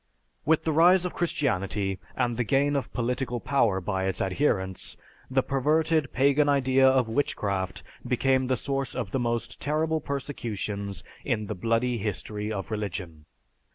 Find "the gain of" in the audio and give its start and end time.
2.35-2.91